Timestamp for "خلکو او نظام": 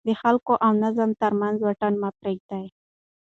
0.21-1.11